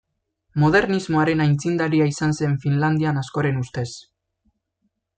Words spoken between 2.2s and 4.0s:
zen Finlandian askoren ustez.